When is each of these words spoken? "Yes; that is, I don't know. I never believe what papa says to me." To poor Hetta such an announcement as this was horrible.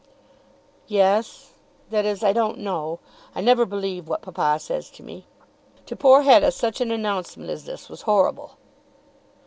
"Yes; 0.87 1.53
that 1.91 2.05
is, 2.05 2.23
I 2.23 2.33
don't 2.33 2.57
know. 2.57 2.97
I 3.35 3.41
never 3.41 3.67
believe 3.67 4.07
what 4.07 4.23
papa 4.23 4.57
says 4.59 4.89
to 4.89 5.03
me." 5.03 5.27
To 5.85 5.95
poor 5.95 6.23
Hetta 6.23 6.51
such 6.53 6.81
an 6.81 6.89
announcement 6.89 7.51
as 7.51 7.65
this 7.65 7.87
was 7.87 8.01
horrible. 8.01 8.57